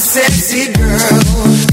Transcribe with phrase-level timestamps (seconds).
[0.00, 1.69] sexy girl.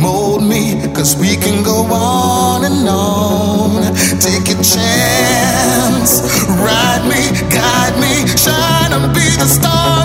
[0.00, 3.82] Mold me, cause we can go on and on.
[4.20, 6.22] Take a chance,
[6.60, 9.99] ride me, guide me, shine and be the star